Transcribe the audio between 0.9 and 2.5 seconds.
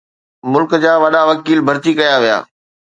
وڏا وڪيل ڀرتي ڪيا ويا.